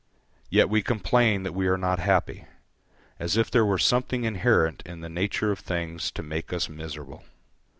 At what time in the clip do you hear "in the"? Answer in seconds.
4.83-5.09